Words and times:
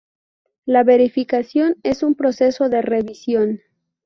La 0.65 0.83
verificación 0.83 1.75
es 1.83 2.01
un 2.01 2.15
proceso 2.15 2.69
de 2.69 2.81
revisión. 2.81 3.59